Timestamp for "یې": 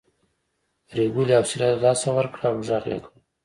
2.91-2.97